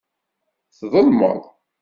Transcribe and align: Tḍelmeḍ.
Tḍelmeḍ. 0.77 1.41